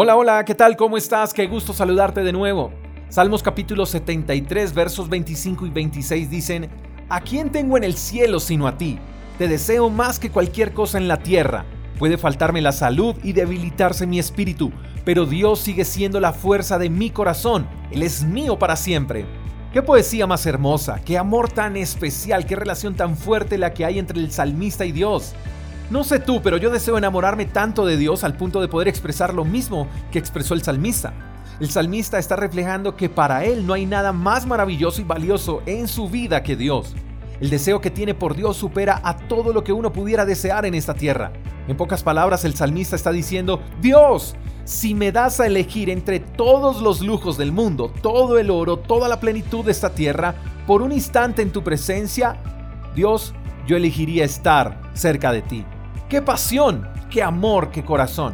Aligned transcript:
Hola, 0.00 0.14
hola, 0.14 0.44
¿qué 0.44 0.54
tal? 0.54 0.76
¿Cómo 0.76 0.96
estás? 0.96 1.34
Qué 1.34 1.48
gusto 1.48 1.72
saludarte 1.72 2.22
de 2.22 2.30
nuevo. 2.32 2.70
Salmos 3.08 3.42
capítulo 3.42 3.84
73, 3.84 4.72
versos 4.72 5.08
25 5.08 5.66
y 5.66 5.70
26 5.70 6.30
dicen, 6.30 6.70
¿A 7.08 7.20
quién 7.20 7.50
tengo 7.50 7.76
en 7.76 7.82
el 7.82 7.96
cielo 7.96 8.38
sino 8.38 8.68
a 8.68 8.78
ti? 8.78 9.00
Te 9.38 9.48
deseo 9.48 9.90
más 9.90 10.20
que 10.20 10.30
cualquier 10.30 10.72
cosa 10.72 10.98
en 10.98 11.08
la 11.08 11.16
tierra. 11.16 11.64
Puede 11.98 12.16
faltarme 12.16 12.60
la 12.60 12.70
salud 12.70 13.16
y 13.24 13.32
debilitarse 13.32 14.06
mi 14.06 14.20
espíritu, 14.20 14.70
pero 15.04 15.26
Dios 15.26 15.58
sigue 15.58 15.84
siendo 15.84 16.20
la 16.20 16.32
fuerza 16.32 16.78
de 16.78 16.90
mi 16.90 17.10
corazón. 17.10 17.66
Él 17.90 18.04
es 18.04 18.22
mío 18.22 18.56
para 18.56 18.76
siempre. 18.76 19.26
Qué 19.72 19.82
poesía 19.82 20.28
más 20.28 20.46
hermosa, 20.46 21.00
qué 21.04 21.18
amor 21.18 21.50
tan 21.50 21.76
especial, 21.76 22.46
qué 22.46 22.54
relación 22.54 22.94
tan 22.94 23.16
fuerte 23.16 23.58
la 23.58 23.74
que 23.74 23.84
hay 23.84 23.98
entre 23.98 24.20
el 24.20 24.30
salmista 24.30 24.84
y 24.84 24.92
Dios. 24.92 25.34
No 25.90 26.04
sé 26.04 26.18
tú, 26.18 26.42
pero 26.42 26.58
yo 26.58 26.70
deseo 26.70 26.98
enamorarme 26.98 27.46
tanto 27.46 27.86
de 27.86 27.96
Dios 27.96 28.22
al 28.22 28.36
punto 28.36 28.60
de 28.60 28.68
poder 28.68 28.88
expresar 28.88 29.32
lo 29.32 29.46
mismo 29.46 29.88
que 30.12 30.18
expresó 30.18 30.52
el 30.52 30.62
salmista. 30.62 31.14
El 31.60 31.70
salmista 31.70 32.18
está 32.18 32.36
reflejando 32.36 32.94
que 32.94 33.08
para 33.08 33.46
él 33.46 33.66
no 33.66 33.72
hay 33.72 33.86
nada 33.86 34.12
más 34.12 34.46
maravilloso 34.46 35.00
y 35.00 35.04
valioso 35.04 35.62
en 35.64 35.88
su 35.88 36.10
vida 36.10 36.42
que 36.42 36.56
Dios. 36.56 36.94
El 37.40 37.48
deseo 37.48 37.80
que 37.80 37.90
tiene 37.90 38.14
por 38.14 38.36
Dios 38.36 38.58
supera 38.58 39.00
a 39.02 39.16
todo 39.16 39.54
lo 39.54 39.64
que 39.64 39.72
uno 39.72 39.90
pudiera 39.90 40.26
desear 40.26 40.66
en 40.66 40.74
esta 40.74 40.92
tierra. 40.92 41.32
En 41.68 41.76
pocas 41.76 42.02
palabras, 42.02 42.44
el 42.44 42.54
salmista 42.54 42.94
está 42.94 43.10
diciendo, 43.10 43.62
Dios, 43.80 44.36
si 44.64 44.94
me 44.94 45.10
das 45.10 45.40
a 45.40 45.46
elegir 45.46 45.88
entre 45.88 46.20
todos 46.20 46.82
los 46.82 47.00
lujos 47.00 47.38
del 47.38 47.50
mundo, 47.50 47.90
todo 48.02 48.38
el 48.38 48.50
oro, 48.50 48.76
toda 48.76 49.08
la 49.08 49.20
plenitud 49.20 49.64
de 49.64 49.72
esta 49.72 49.94
tierra, 49.94 50.34
por 50.66 50.82
un 50.82 50.92
instante 50.92 51.40
en 51.40 51.50
tu 51.50 51.64
presencia, 51.64 52.36
Dios, 52.94 53.32
yo 53.66 53.76
elegiría 53.76 54.24
estar 54.24 54.82
cerca 54.92 55.32
de 55.32 55.42
ti. 55.42 55.64
¡Qué 56.08 56.22
pasión! 56.22 56.88
¡Qué 57.10 57.22
amor! 57.22 57.70
¡Qué 57.70 57.84
corazón! 57.84 58.32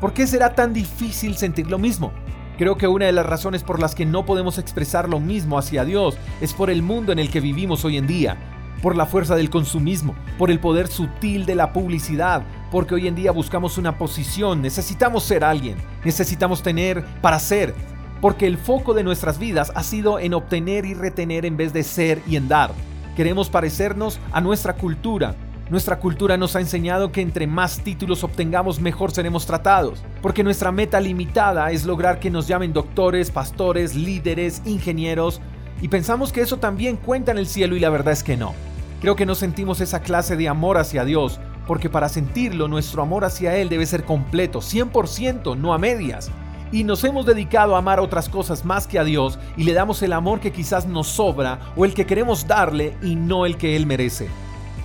¿Por 0.00 0.12
qué 0.12 0.26
será 0.26 0.56
tan 0.56 0.72
difícil 0.72 1.36
sentir 1.36 1.70
lo 1.70 1.78
mismo? 1.78 2.12
Creo 2.58 2.76
que 2.76 2.88
una 2.88 3.06
de 3.06 3.12
las 3.12 3.26
razones 3.26 3.62
por 3.62 3.78
las 3.78 3.94
que 3.94 4.04
no 4.04 4.26
podemos 4.26 4.58
expresar 4.58 5.08
lo 5.08 5.20
mismo 5.20 5.56
hacia 5.56 5.84
Dios 5.84 6.18
es 6.40 6.52
por 6.52 6.68
el 6.68 6.82
mundo 6.82 7.12
en 7.12 7.20
el 7.20 7.30
que 7.30 7.38
vivimos 7.38 7.84
hoy 7.84 7.96
en 7.96 8.08
día, 8.08 8.36
por 8.82 8.96
la 8.96 9.06
fuerza 9.06 9.36
del 9.36 9.50
consumismo, 9.50 10.16
por 10.36 10.50
el 10.50 10.58
poder 10.58 10.88
sutil 10.88 11.46
de 11.46 11.54
la 11.54 11.72
publicidad, 11.72 12.42
porque 12.72 12.96
hoy 12.96 13.06
en 13.06 13.14
día 13.14 13.30
buscamos 13.30 13.78
una 13.78 13.96
posición, 13.96 14.60
necesitamos 14.60 15.22
ser 15.22 15.44
alguien, 15.44 15.76
necesitamos 16.04 16.60
tener 16.60 17.04
para 17.22 17.38
ser, 17.38 17.72
porque 18.20 18.48
el 18.48 18.58
foco 18.58 18.94
de 18.94 19.04
nuestras 19.04 19.38
vidas 19.38 19.70
ha 19.76 19.84
sido 19.84 20.18
en 20.18 20.34
obtener 20.34 20.84
y 20.86 20.94
retener 20.94 21.46
en 21.46 21.56
vez 21.56 21.72
de 21.72 21.84
ser 21.84 22.20
y 22.26 22.34
en 22.34 22.48
dar. 22.48 22.72
Queremos 23.14 23.48
parecernos 23.48 24.18
a 24.32 24.40
nuestra 24.40 24.74
cultura, 24.74 25.36
nuestra 25.70 26.00
cultura 26.00 26.36
nos 26.36 26.56
ha 26.56 26.60
enseñado 26.60 27.12
que 27.12 27.20
entre 27.20 27.46
más 27.46 27.78
títulos 27.78 28.24
obtengamos 28.24 28.80
mejor 28.80 29.12
seremos 29.12 29.46
tratados, 29.46 30.02
porque 30.20 30.42
nuestra 30.42 30.72
meta 30.72 30.98
limitada 30.98 31.70
es 31.70 31.86
lograr 31.86 32.18
que 32.18 32.28
nos 32.28 32.48
llamen 32.48 32.72
doctores, 32.72 33.30
pastores, 33.30 33.94
líderes, 33.94 34.62
ingenieros, 34.64 35.40
y 35.80 35.86
pensamos 35.86 36.32
que 36.32 36.40
eso 36.40 36.56
también 36.56 36.96
cuenta 36.96 37.30
en 37.30 37.38
el 37.38 37.46
cielo 37.46 37.76
y 37.76 37.80
la 37.80 37.88
verdad 37.88 38.12
es 38.12 38.24
que 38.24 38.36
no. 38.36 38.52
Creo 39.00 39.14
que 39.14 39.26
no 39.26 39.36
sentimos 39.36 39.80
esa 39.80 40.00
clase 40.00 40.36
de 40.36 40.48
amor 40.48 40.76
hacia 40.76 41.04
Dios, 41.04 41.38
porque 41.68 41.88
para 41.88 42.08
sentirlo 42.08 42.66
nuestro 42.66 43.02
amor 43.02 43.24
hacia 43.24 43.56
Él 43.56 43.68
debe 43.68 43.86
ser 43.86 44.04
completo, 44.04 44.58
100%, 44.58 45.56
no 45.56 45.72
a 45.72 45.78
medias. 45.78 46.32
Y 46.72 46.82
nos 46.82 47.04
hemos 47.04 47.26
dedicado 47.26 47.76
a 47.76 47.78
amar 47.78 48.00
otras 48.00 48.28
cosas 48.28 48.64
más 48.64 48.88
que 48.88 48.98
a 48.98 49.04
Dios 49.04 49.38
y 49.56 49.62
le 49.62 49.72
damos 49.72 50.02
el 50.02 50.12
amor 50.12 50.40
que 50.40 50.50
quizás 50.50 50.86
nos 50.86 51.06
sobra 51.06 51.60
o 51.76 51.84
el 51.84 51.94
que 51.94 52.06
queremos 52.06 52.48
darle 52.48 52.96
y 53.02 53.14
no 53.14 53.46
el 53.46 53.56
que 53.56 53.76
Él 53.76 53.86
merece. 53.86 54.28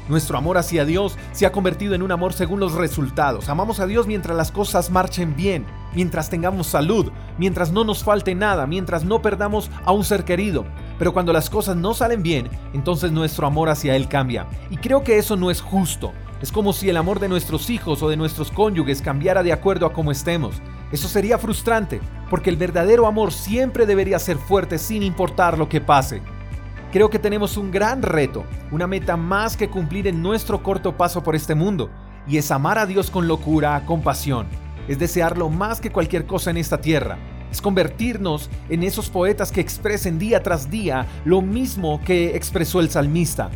Nuestro 0.07 0.37
amor 0.37 0.57
hacia 0.57 0.85
Dios 0.85 1.17
se 1.31 1.45
ha 1.45 1.51
convertido 1.51 1.95
en 1.95 2.03
un 2.03 2.11
amor 2.11 2.33
según 2.33 2.59
los 2.59 2.73
resultados. 2.73 3.49
Amamos 3.49 3.79
a 3.79 3.87
Dios 3.87 4.05
mientras 4.05 4.37
las 4.37 4.51
cosas 4.51 4.91
marchen 4.91 5.35
bien, 5.35 5.65
mientras 5.95 6.29
tengamos 6.29 6.67
salud, 6.67 7.11
mientras 7.39 7.71
no 7.71 7.83
nos 7.83 8.03
falte 8.03 8.35
nada, 8.35 8.67
mientras 8.67 9.03
no 9.03 9.21
perdamos 9.21 9.71
a 9.83 9.91
un 9.93 10.03
ser 10.03 10.23
querido. 10.23 10.65
Pero 10.99 11.11
cuando 11.11 11.33
las 11.33 11.49
cosas 11.49 11.75
no 11.75 11.95
salen 11.95 12.21
bien, 12.21 12.49
entonces 12.73 13.11
nuestro 13.11 13.47
amor 13.47 13.69
hacia 13.69 13.95
Él 13.95 14.07
cambia. 14.07 14.45
Y 14.69 14.77
creo 14.77 15.03
que 15.03 15.17
eso 15.17 15.35
no 15.35 15.49
es 15.49 15.59
justo. 15.59 16.13
Es 16.41 16.51
como 16.51 16.73
si 16.73 16.89
el 16.89 16.97
amor 16.97 17.19
de 17.19 17.29
nuestros 17.29 17.71
hijos 17.71 18.03
o 18.03 18.09
de 18.09 18.17
nuestros 18.17 18.51
cónyuges 18.51 19.01
cambiara 19.01 19.41
de 19.41 19.53
acuerdo 19.53 19.87
a 19.87 19.93
cómo 19.93 20.11
estemos. 20.11 20.61
Eso 20.91 21.07
sería 21.07 21.39
frustrante, 21.39 21.99
porque 22.29 22.51
el 22.51 22.57
verdadero 22.57 23.07
amor 23.07 23.33
siempre 23.33 23.87
debería 23.87 24.19
ser 24.19 24.37
fuerte 24.37 24.77
sin 24.77 25.01
importar 25.01 25.57
lo 25.57 25.67
que 25.67 25.81
pase. 25.81 26.21
Creo 26.95 27.09
que 27.09 27.19
tenemos 27.19 27.57
un 27.57 27.71
gran 27.71 28.01
reto, 28.01 28.45
una 28.71 28.87
meta 28.87 29.17
más 29.17 29.57
que 29.57 29.69
cumplir 29.69 30.07
en 30.07 30.21
nuestro 30.21 30.63
corto 30.63 30.95
paso 30.95 31.21
por 31.21 31.35
este 31.35 31.53
mundo, 31.53 31.89
y 32.25 32.37
es 32.37 32.51
amar 32.51 32.77
a 32.77 32.85
Dios 32.85 33.11
con 33.11 33.27
locura, 33.27 33.83
con 33.85 34.01
pasión. 34.01 34.47
Es 34.87 34.97
desearlo 34.97 35.49
más 35.49 35.81
que 35.81 35.91
cualquier 35.91 36.25
cosa 36.25 36.51
en 36.51 36.55
esta 36.55 36.79
tierra. 36.79 37.17
Es 37.51 37.61
convertirnos 37.61 38.49
en 38.69 38.81
esos 38.81 39.09
poetas 39.09 39.51
que 39.51 39.59
expresen 39.59 40.17
día 40.17 40.41
tras 40.41 40.71
día 40.71 41.05
lo 41.25 41.41
mismo 41.41 41.99
que 42.05 42.33
expresó 42.37 42.79
el 42.79 42.89
salmista. 42.89 43.49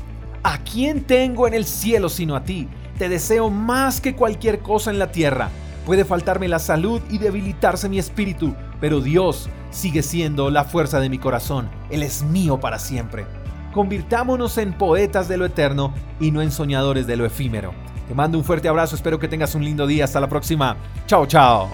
¿A 0.44 0.57
quién 0.57 1.05
tengo 1.05 1.47
en 1.47 1.53
el 1.53 1.63
cielo 1.63 2.09
sino 2.09 2.35
a 2.35 2.44
ti? 2.44 2.67
Te 2.97 3.07
deseo 3.07 3.49
más 3.49 4.01
que 4.01 4.17
cualquier 4.17 4.59
cosa 4.59 4.91
en 4.91 4.99
la 4.99 5.13
tierra. 5.13 5.47
Puede 5.85 6.03
faltarme 6.03 6.49
la 6.49 6.59
salud 6.59 7.01
y 7.09 7.19
debilitarse 7.19 7.88
mi 7.88 7.99
espíritu, 7.99 8.53
pero 8.81 8.99
Dios 8.99 9.49
sigue 9.72 10.03
siendo 10.03 10.50
la 10.50 10.63
fuerza 10.63 11.00
de 11.00 11.09
mi 11.09 11.18
corazón. 11.18 11.69
Él 11.90 12.03
es 12.03 12.24
mío 12.24 12.59
para 12.59 12.80
siempre. 12.80 13.25
Convirtámonos 13.74 14.57
en 14.57 14.74
poetas 14.74 15.28
de 15.28 15.38
lo 15.38 15.46
eterno 15.46 15.94
y 16.19 16.31
no 16.31 16.41
en 16.41 16.52
soñadores 16.52 17.07
de 17.07 17.16
lo 17.16 17.25
efímero. 17.25 17.74
Te 18.08 18.16
mando 18.16 18.38
un 18.38 18.44
fuerte 18.44 18.68
abrazo, 18.68 18.96
espero 18.96 19.19
que 19.19 19.28
tengas 19.28 19.53
un 19.53 19.63
lindo 19.63 19.85
día. 19.85 20.06
Hasta 20.06 20.19
la 20.19 20.28
próxima. 20.28 20.75
Chao, 21.06 21.25
chao. 21.28 21.69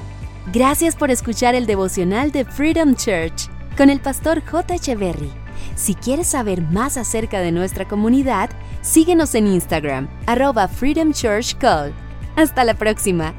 Gracias 0.52 0.96
por 0.96 1.10
escuchar 1.10 1.56
el 1.56 1.66
devocional 1.66 2.32
de 2.32 2.46
Freedom 2.46 2.96
Church 2.96 3.50
con 3.78 3.90
el 3.90 4.00
pastor 4.00 4.44
J. 4.46 4.76
Echeverry. 4.76 5.32
Si 5.76 5.96
quieres 5.96 6.28
saber 6.28 6.62
más 6.62 6.98
acerca 6.98 7.40
de 7.40 7.52
nuestra 7.52 7.88
comunidad, 7.88 8.50
síguenos 8.82 9.34
en 9.36 9.48
Instagram, 9.48 10.08
arroba 10.28 10.68
Freedom 10.68 11.14
Church 11.14 11.56
Call. 11.58 11.94
Hasta 12.36 12.64
la 12.64 12.74
próxima. 12.74 13.34